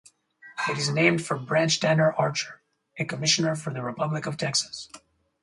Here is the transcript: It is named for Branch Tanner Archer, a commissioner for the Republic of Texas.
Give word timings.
It 0.67 0.79
is 0.79 0.89
named 0.89 1.23
for 1.23 1.37
Branch 1.37 1.79
Tanner 1.79 2.11
Archer, 2.13 2.59
a 2.97 3.05
commissioner 3.05 3.55
for 3.55 3.71
the 3.71 3.83
Republic 3.83 4.25
of 4.25 4.35
Texas. 4.35 4.89